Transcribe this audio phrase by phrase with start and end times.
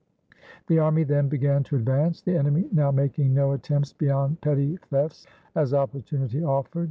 [0.65, 5.27] The army then began to advance, the enemy now making no attempts beyond petty thefts,
[5.53, 6.79] as opportunity offered.